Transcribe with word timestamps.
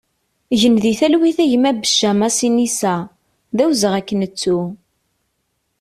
Gen 0.59 0.75
di 0.83 0.93
talwit 0.99 1.37
a 1.43 1.45
gma 1.51 1.71
Becca 1.79 2.11
Masinisa, 2.19 2.95
d 3.55 3.57
awezɣi 3.63 3.97
ad 3.99 4.05
k-nettu! 4.07 4.59